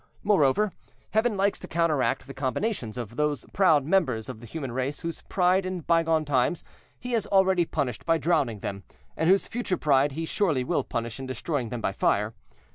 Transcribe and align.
Moreover, 0.23 0.71
Heaven 1.11 1.37
likes 1.37 1.59
to 1.59 1.67
counteract 1.67 2.25
the 2.25 2.33
combinations 2.33 2.97
of 2.97 3.17
those 3.17 3.45
proud 3.53 3.85
members 3.85 4.29
of 4.29 4.39
the 4.39 4.47
human 4.47 4.71
race 4.71 5.01
whose 5.01 5.21
pride 5.21 5.63
in 5.63 5.81
by 5.81 6.01
gone 6.01 6.25
times 6.25 6.63
He 6.99 7.11
has 7.11 7.27
already 7.27 7.65
punished 7.65 8.03
by 8.03 8.17
drowning 8.17 8.61
them, 8.61 8.81
and 9.15 9.29
whose 9.29 9.47
future 9.47 9.77
pride 9.77 10.13
He 10.13 10.25
surely 10.25 10.63
will 10.63 10.83
punish 10.83 11.19
in 11.19 11.27
destroying 11.27 11.69
them 11.69 11.81
by 11.81 11.91
fire. 11.91 12.33